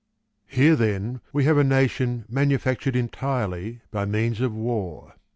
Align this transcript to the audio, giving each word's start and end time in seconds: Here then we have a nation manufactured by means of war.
Here 0.47 0.75
then 0.75 1.21
we 1.31 1.43
have 1.43 1.59
a 1.59 1.63
nation 1.63 2.25
manufactured 2.27 2.95
by 3.91 4.05
means 4.05 4.41
of 4.41 4.51
war. 4.55 5.13